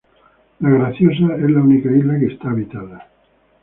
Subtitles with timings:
[0.61, 3.07] La Graciosa es la única isla que está habitada.